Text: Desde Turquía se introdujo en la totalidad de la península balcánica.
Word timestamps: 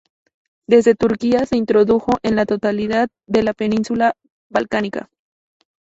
Desde 0.65 0.95
Turquía 0.95 1.45
se 1.45 1.57
introdujo 1.57 2.13
en 2.23 2.35
la 2.35 2.47
totalidad 2.47 3.09
de 3.27 3.43
la 3.43 3.53
península 3.53 4.15
balcánica. 4.49 5.11